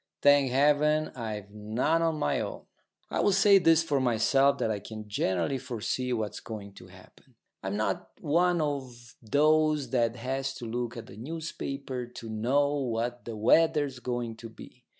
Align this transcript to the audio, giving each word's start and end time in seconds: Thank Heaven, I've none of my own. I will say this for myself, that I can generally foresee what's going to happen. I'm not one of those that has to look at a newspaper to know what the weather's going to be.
Thank 0.23 0.49
Heaven, 0.49 1.09
I've 1.09 1.51
none 1.51 2.01
of 2.01 2.15
my 2.15 2.39
own. 2.39 2.63
I 3.11 3.19
will 3.19 3.31
say 3.31 3.59
this 3.59 3.83
for 3.83 3.99
myself, 3.99 4.57
that 4.57 4.71
I 4.71 4.79
can 4.79 5.07
generally 5.07 5.59
foresee 5.59 6.11
what's 6.11 6.39
going 6.39 6.73
to 6.73 6.87
happen. 6.87 7.35
I'm 7.61 7.77
not 7.77 8.09
one 8.19 8.61
of 8.61 9.13
those 9.21 9.91
that 9.91 10.15
has 10.15 10.55
to 10.55 10.65
look 10.65 10.97
at 10.97 11.11
a 11.11 11.17
newspaper 11.17 12.07
to 12.07 12.29
know 12.31 12.73
what 12.79 13.25
the 13.25 13.35
weather's 13.35 13.99
going 13.99 14.37
to 14.37 14.49
be. 14.49 14.83